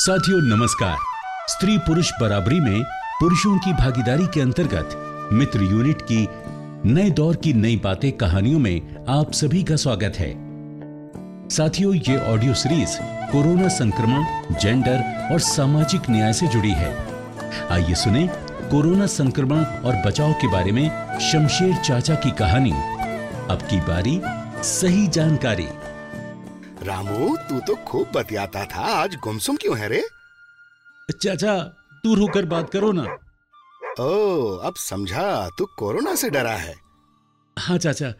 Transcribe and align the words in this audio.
साथियों, 0.00 0.40
नमस्कार। 0.42 0.96
स्त्री 1.48 1.78
पुरुष 1.78 2.10
बराबरी 2.20 2.60
में 2.60 2.82
पुरुषों 3.20 3.58
की 3.58 3.72
भागीदारी 3.72 4.26
के 4.26 4.40
अंतर्गत 4.40 4.88
मित्र 5.32 5.62
यूनिट 5.62 6.02
की 6.02 6.28
नए 6.90 7.10
दौर 7.10 7.36
की 7.36 7.52
नई 7.52 7.76
बातें 7.76 8.12
कहानियों 8.12 8.58
में 8.58 8.80
आप 9.08 9.32
सभी 9.32 9.62
का 9.62 9.76
स्वागत 9.76 10.12
है। 10.16 10.34
साथियों, 11.48 11.94
ये 11.94 12.18
ऑडियो 12.18 12.54
सीरीज़ 12.54 12.96
कोरोना 13.02 13.68
संक्रमण 13.68 14.24
जेंडर 14.60 15.28
और 15.32 15.40
सामाजिक 15.40 16.00
न्याय 16.10 16.32
से 16.32 16.46
जुड़ी 16.46 16.72
है। 16.72 17.06
आइए 17.70 17.94
सुने 17.94 18.28
कोरोना 18.70 19.06
संक्रमण 19.06 19.64
और 19.64 20.02
बचाव 20.06 20.32
के 20.32 20.48
बारे 20.48 20.72
में 20.72 21.18
शमशेर 21.18 21.76
चाचा 21.76 22.14
की 22.14 22.30
कहानी। 22.30 22.72
अब 23.50 23.58
की 23.70 23.80
बारी, 23.80 24.20
सही 24.62 25.06
जानकारी। 25.06 25.68
रामू 26.82 27.36
तू 27.48 27.60
तो 27.60 27.74
खूब 27.84 28.10
बतियाता 28.14 28.64
था। 28.64 28.82
आज 28.94 29.14
गुमसुम 29.14 29.56
क्यों 29.56 29.78
है 29.78 29.88
रे? 29.88 30.02
चाचा 31.12 31.56
दूर 32.04 32.18
होकर 32.18 32.44
बात 32.44 32.70
करो 32.72 32.92
ना। 32.92 33.02
ओ 34.00 34.56
अब 34.56 34.74
समझा 34.76 35.48
तू 35.58 35.64
कोरोना 35.78 36.14
से 36.14 36.30
डरा 36.30 36.52
है। 36.52 36.74
हाँ 37.56 37.78
चाचा 37.78 38.12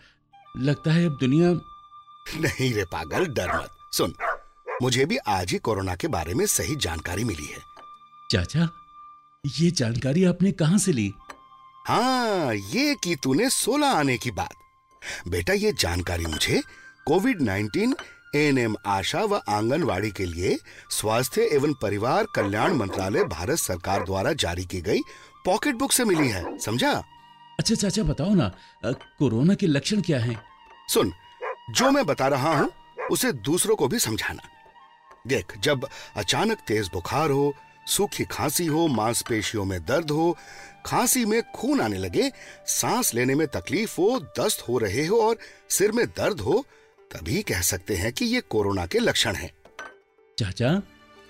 लगता 0.57 0.93
है 0.93 1.07
अब 1.07 1.17
दुनिया 1.21 1.53
नहीं 2.41 2.73
रे 2.75 2.85
पागल 2.85 3.27
डर 3.27 3.57
मत। 3.57 3.71
सुन 3.93 4.15
मुझे 4.83 5.05
भी 5.05 5.17
आज 5.29 5.51
ही 5.51 5.59
कोरोना 5.59 5.95
के 5.95 6.09
बारे 6.09 6.35
में 6.35 6.47
सही 6.47 6.77
जानकारी 6.77 7.25
मिली 7.25 7.47
है। 7.47 7.59
चाचा 8.33 8.69
ये 9.45 9.71
जानकारी 9.71 10.25
आपने 10.25 10.53
कहाँ 10.53 10.79
से 10.79 10.93
ली? 10.93 11.13
हाँ 11.87 12.55
ये 12.55 12.95
की 12.95 13.17
तूने 13.17 13.51
16 13.51 13.95
आने 13.95 14.17
की 14.19 14.31
बात। 14.31 14.55
बेटा 15.29 15.53
ये 15.53 15.73
जानकारी 15.73 16.27
मुझे 16.27 16.63
कोविड 17.07 17.41
19 17.43 17.95
एएनएम 18.37 18.75
आशा 18.87 19.23
व 19.25 19.41
आंगनवाड़ी 19.49 20.11
के 20.11 20.25
लिए 20.25 20.57
स्वास्थ्य 20.91 21.49
एवं 21.53 21.73
परिवार 21.83 22.27
कल्याण 22.35 22.75
मंत्रालय 22.77 23.25
भारत 23.25 23.59
सरकार 23.59 24.05
द्वारा 24.05 24.33
जारी 24.33 24.65
की 24.65 24.81
गई 24.81 25.01
पॉकेट 25.45 25.75
बुक 25.77 25.93
से 25.93 26.05
मिली 26.05 26.29
है 26.29 26.59
समझा? 26.59 26.93
अच्छा 27.59 27.75
चाचा 27.75 28.03
बताओ 28.03 28.35
ना 28.35 28.51
कोरोना 29.19 29.55
के 29.55 29.67
लक्षण 29.67 30.01
क्या 30.01 30.21
हैं? 30.21 30.41
सुन 30.89 31.13
जो 31.71 31.91
मैं 31.91 32.05
बता 32.07 32.29
रहा 32.29 32.57
हूँ 32.59 32.71
उसे 33.13 33.33
दूसरों 33.33 33.77
को 33.77 33.89
भी 33.89 33.99
समझाना। 33.99 34.43
देख 35.27 35.59
जब 35.61 35.87
अचानक 36.17 36.59
तेज 36.69 36.91
बुखार 36.93 37.31
हो 37.31 37.53
सूखी 37.89 38.25
खांसी 38.25 38.67
हो 38.67 38.87
मांसपेशियों 38.89 39.65
में 39.65 39.79
दर्द 39.87 40.11
हो 40.11 40.37
खांसी 40.87 41.25
में 41.25 41.43
खून 41.55 41.81
आने 41.81 41.99
लगे 41.99 42.31
सांस 42.67 43.15
लेने 43.15 43.35
में 43.35 43.47
तकलीफ़ 43.47 44.01
हो 44.01 44.19
दस्त 44.39 44.69
हो 44.69 44.79
रहे 44.79 45.07
हो 45.07 45.21
और 45.23 45.39
सिर 45.71 45.93
में 45.93 46.07
दर्द 46.07 46.41
हो 46.41 46.65
तभी 47.11 47.43
कह 47.43 47.61
सकते 47.61 47.97
हैं 47.97 48.13
कि 48.13 48.25
ये 48.25 48.41
कोरोना 48.41 48.87
के 48.87 48.99
लक्षण 48.99 49.35
हैं। 49.35 49.53
चाचा 50.39 50.83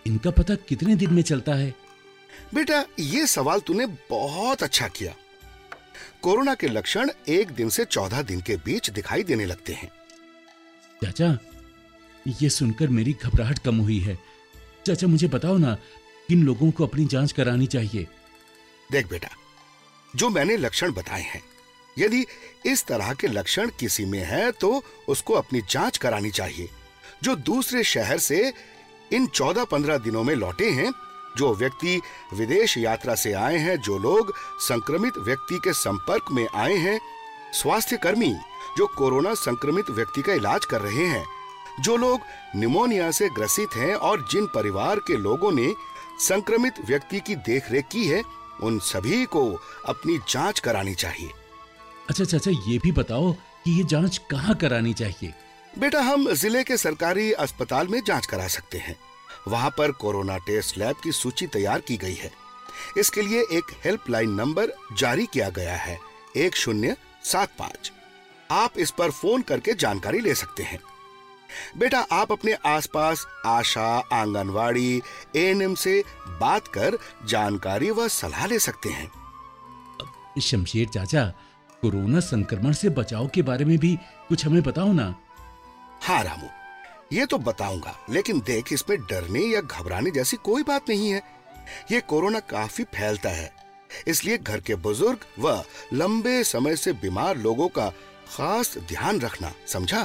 इनका 0.07 0.31
पता 0.31 0.55
कितने 0.55 0.95
दिन 0.95 1.15
में 1.15 1.23
चलता 1.23 1.55
है? 1.55 1.75
बेटा 2.55 2.85
ये 2.99 3.27
सवाल 3.27 3.61
तूने 3.61 3.87
बहुत 3.87 4.63
अच्छा 4.63 4.89
किया। 4.89 5.15
कोरोना 6.23 6.55
के 6.55 6.69
लक्षण 6.69 7.11
एक 7.29 7.51
दिन 7.51 7.69
से 7.69 7.85
चौदह 7.85 8.23
दिन 8.23 8.41
के 8.41 8.57
बीच 8.57 8.91
दिखाई 8.91 9.23
देने 9.23 9.47
लगते 9.47 9.73
हैं। 9.73 9.91
चाचा 11.05 11.39
ये 12.43 12.51
सुनकर 12.51 12.89
मेरी 12.89 13.13
घबराहट 13.13 13.59
कम 13.59 13.77
हुई 13.77 13.99
है। 13.99 14.19
चाचा 14.87 15.07
मुझे 15.07 15.29
बताओ 15.29 15.57
ना 15.57 15.75
किन 16.29 16.43
लोगों 16.43 16.71
को 16.71 16.87
अपनी 16.87 17.05
जाँच 17.05 17.33
करानी 17.33 17.67
चाहिए? 17.67 18.07
देख 18.93 19.09
बेटा 19.09 19.29
जो 20.17 20.29
मैंने 20.29 20.57
लक्षण 20.57 20.93
बताए 20.93 21.23
हैं 21.23 21.43
यदि 21.99 22.27
इस 22.67 22.85
तरह 22.85 23.13
के 23.13 23.27
लक्षण 23.27 23.71
किसी 23.81 24.05
में 24.05 24.23
है 24.25 24.51
तो 24.53 24.83
उसको 25.09 25.35
अपनी 25.35 25.63
जाँच 25.71 25.97
करानी 25.97 26.31
चाहिए। 26.31 26.69
जो 27.23 27.35
दूसरे 27.37 27.85
शहर 27.85 28.19
से 28.19 28.53
इन 29.13 29.27
14-15 29.27 29.99
दिनों 29.99 30.23
में 30.25 30.35
लौटे 30.35 30.71
हैं, 30.71 30.93
जो 31.37 31.55
व्यक्ति 31.55 32.01
विदेश 32.35 32.79
यात्रा 32.79 33.15
से 33.15 33.33
आए 33.33 33.57
हैं, 33.57 33.77
जो 33.77 33.99
लोग 33.99 34.33
संक्रमित 34.61 35.19
व्यक्ति 35.19 35.59
के 35.65 35.73
संपर्क 35.73 36.25
में 36.33 36.47
आए 36.55 36.75
हैं 36.75 37.01
स्वास्थ्य 37.53 37.97
कर्मी 37.97 38.35
जो 38.79 38.87
कोरोना 38.87 39.35
संक्रमित 39.35 39.91
व्यक्ति 39.91 40.23
का 40.23 40.33
इलाज 40.33 40.65
कर 40.65 40.81
रहे 40.81 41.07
हैं, 41.07 41.25
जो 41.81 41.97
लोग 41.97 42.21
निमोनिया 42.57 43.11
से 43.11 43.29
ग्रसित 43.29 43.75
हैं 43.77 43.95
और 43.95 44.27
जिन 44.31 44.47
परिवार 44.47 44.99
के 44.99 45.17
लोगों 45.17 45.53
ने 45.53 45.75
संक्रमित 46.19 46.75
व्यक्ति 46.87 47.21
की 47.21 47.35
देखरेख 47.35 47.87
की 47.93 48.07
है, 48.09 48.23
उन 48.63 48.79
सभी 48.79 49.25
को 49.25 49.45
अपनी 49.87 50.19
जाँच 50.29 50.61
करानी 50.61 50.95
चाहिए। 50.95 51.31
अच्छा 52.11 52.25
चाचा 52.25 52.51
ये 52.67 52.79
भी 52.79 52.91
बताओ 52.93 53.33
कि 53.65 53.71
ये 53.71 53.83
जाँच 53.85 54.17
कहाँ 54.31 54.55
करानी 54.55 54.93
चाहिए? 54.95 55.33
बेटा 55.79 56.01
हम 56.01 56.33
ज़िले 56.33 56.63
के 56.65 56.77
सरकारी 56.77 57.33
अस्पताल 57.33 57.89
में 57.89 58.01
जाँच 58.07 58.27
करा 58.27 58.47
सकते 58.49 58.79
हैं। 58.79 58.97
वहाँ 59.49 59.71
पर 59.71 59.93
कोरोना 59.93 60.39
टेस्ट 60.39 60.79
लैब 60.79 60.97
की 61.03 61.13
सूची 61.13 61.47
तैयार 61.47 61.81
की 61.81 61.97
गई 61.97 62.15
है। 62.15 62.31
इसके 62.99 63.23
लिए 63.23 63.41
एक 63.53 63.71
हेल्पलाइन 63.85 64.31
नंबर 64.31 64.73
जारी 64.99 65.27
किया 65.27 65.49
गया 65.49 65.75
है 65.75 65.99
एक 66.37 66.57
शून्य 66.57 66.97
सात 67.25 67.53
पाँच। 67.59 67.93
आप 68.51 68.79
इस 68.79 68.91
पर 68.91 69.11
फ़ोन 69.11 69.43
करके 69.43 69.75
जानकारी 69.75 70.21
ले 70.21 70.35
सकते 70.35 70.63
हैं। 70.63 70.79
बेटा 71.79 72.01
आप 72.13 72.33
अपने 72.33 72.53
आसपास 72.67 73.27
आशा 73.47 73.87
आंगनवाड़ी 74.13 75.03
एएनएम 75.37 75.75
से 75.75 76.03
बात 76.41 76.69
कर 76.69 76.99
जानकारी 77.27 77.91
व 77.91 78.09
सलाह 78.09 78.47
ले 78.47 78.59
सकते 78.59 78.89
हैं। 78.89 79.11
शमशेर 80.41 80.89
चाचा 80.89 81.25
कोरोना 81.83 82.21
संक्रमण 82.21 82.73
से 82.73 82.89
बचाव 82.91 83.27
के 83.27 83.43
बारे 83.43 83.65
में 83.65 83.77
भी 83.79 83.95
कुछ 84.29 84.45
हमें 84.47 84.63
बताओ 84.63 84.93
ना। 84.93 85.15
हाँ 86.03 86.23
रामू 86.25 86.49
ये 87.13 87.27
तो 87.27 87.39
बताऊँगा 87.39 87.95
लेकिन 88.11 88.41
देख 88.41 88.73
इसमें 88.73 88.99
डरने 89.01 89.41
या 89.45 89.61
घबराने 89.61 90.11
जैसी 90.11 90.37
कोई 90.37 90.63
बात 90.63 90.89
नहीं 90.89 91.11
है। 91.11 91.23
ये 91.93 92.01
कोरोना 92.01 92.41
काफ़ी 92.51 92.85
फैलता 92.95 93.31
है 93.31 93.51
इसलिए 94.09 94.39
घर 94.39 94.61
के 94.61 94.75
बुज़ुर्ग 94.77 95.25
व 95.39 95.63
लंबे 95.93 96.43
समय 96.45 96.77
से 96.77 96.93
बीमार 96.93 97.37
लोगों 97.39 97.69
का 97.69 97.89
खास 98.29 98.77
ध्यान 98.89 99.21
रखना 99.21 99.53
समझा? 99.67 100.05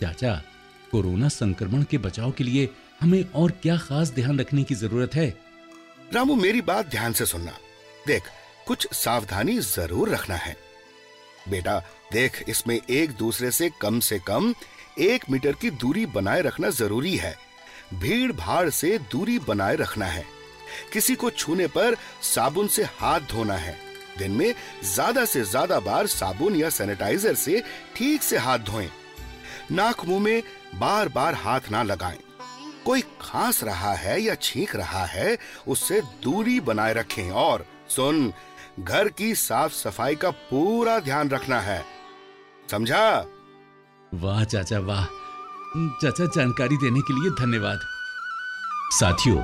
चाचा 0.00 0.34
कोरोना 0.92 1.28
संक्रमण 1.28 1.82
के 1.82 1.98
बचाव 1.98 2.30
के 2.30 2.44
लिए 2.44 2.68
हमें 3.00 3.24
और 3.32 3.50
क्या 3.62 3.76
खास 3.78 4.10
ध्यान 4.10 4.38
रखने 4.40 4.64
की 4.64 4.74
ज़रूरत 4.74 5.14
है? 5.14 5.28
रामू 6.14 6.34
मेरी 6.36 6.60
बात 6.62 6.86
ध्यान 6.86 7.12
से 7.12 7.26
सुनना। 7.26 7.52
देख 8.06 8.22
कुछ 8.66 8.86
सावधानी 8.94 9.58
ज़रूर 9.58 10.08
रखना 10.08 10.34
है। 10.36 10.56
बेटा, 11.48 11.78
देख, 12.12 12.42
इसमें 12.48 12.78
एक 12.80 13.10
दूसरे 13.10 13.50
से 13.50 13.70
कम 13.80 14.00
से 14.00 14.18
कम 14.18 14.54
एक 15.00 15.24
मीटर 15.30 15.52
की 15.52 15.70
दूरी 15.70 16.04
बनाए 16.06 16.40
रखना 16.42 16.70
ज़रूरी 16.70 17.16
है। 17.16 17.34
भीड़ 17.94 18.32
भाड़ 18.32 18.68
से 18.70 18.98
दूरी 19.12 19.38
बनाए 19.38 19.76
रखना 19.76 20.06
है। 20.06 20.24
किसी 20.92 21.14
को 21.14 21.30
छूने 21.30 21.66
पर 21.66 21.96
साबुन 22.24 22.68
से 22.68 22.84
हाथ 22.98 23.20
धोना 23.30 23.56
है। 23.56 23.76
दिन 24.18 24.30
में 24.30 24.54
ज़्यादा 24.84 25.24
से 25.24 25.42
ज़्यादा 25.42 25.78
बार 25.80 26.06
साबुन 26.06 26.56
या 26.56 26.70
सैनिटाइजर 26.70 27.34
से 27.34 27.62
ठीक 27.96 28.22
से 28.22 28.38
हाथ 28.38 28.58
धोएँ। 28.58 28.88
नाक 29.72 30.04
मुँह 30.04 30.20
में 30.20 30.42
बार 30.74 31.08
बार 31.08 31.34
हाथ 31.34 31.70
ना 31.70 31.82
लगाएँ। 31.82 32.18
कोई 32.84 33.00
खांस 33.20 33.62
रहा 33.64 33.92
है 33.94 34.20
या 34.22 34.34
छींक 34.34 34.74
रहा 34.76 35.04
है, 35.04 35.36
उससे 35.68 36.00
दूरी 36.22 36.58
बनाए 36.60 36.94
रखें। 36.94 37.30
और 37.30 37.66
सुन 37.88 38.32
घर 38.80 39.08
की 39.08 39.34
साफ़ 39.34 39.72
सफ़ाई 39.72 40.14
का 40.14 40.30
पूरा 40.30 40.98
ध्यान 40.98 41.28
रखना 41.28 41.60
है। 41.60 41.84
समझा? 42.70 43.26
वाह, 44.14 44.44
चाचा 44.44 44.78
वाह। 44.78 45.04
चाचा, 45.76 46.26
जानकारी 46.26 46.76
देने 46.76 47.00
के 47.00 47.20
लिए 47.20 47.30
धन्यवाद। 47.30 47.80
साथियों, 48.90 49.42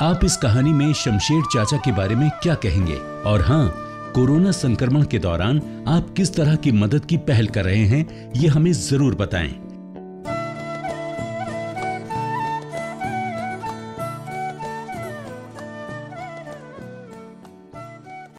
आप 0.00 0.24
इस 0.24 0.36
कहानी 0.36 0.72
में 0.72 0.92
शमशेर 0.92 1.42
चाचा 1.42 1.76
के 1.76 1.92
बारे 1.92 2.14
में 2.14 2.30
क्या 2.42 2.54
कहेंगे? 2.54 2.98
और 2.98 3.42
हाँ 3.42 3.68
कोरोना 4.14 4.50
संक्रमण 4.50 5.02
के 5.02 5.18
दौरान 5.18 5.84
आप 5.88 6.14
किस 6.16 6.34
तरह 6.34 6.56
की 6.56 6.72
मदद 6.72 7.04
की 7.04 7.16
पहल 7.16 7.46
कर 7.46 7.64
रहे 7.64 7.84
हैं, 7.84 8.32
ये 8.36 8.48
हमें 8.48 8.72
ज़रूर 8.72 9.14
बताएँ। 9.14 9.67